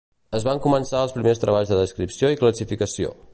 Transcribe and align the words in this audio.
Es 0.37 0.45
van 0.47 0.61
començar 0.63 1.01
els 1.07 1.13
primers 1.17 1.43
treballs 1.43 1.73
de 1.75 1.79
descripció 1.81 2.33
i 2.37 2.41
classificació. 2.41 3.15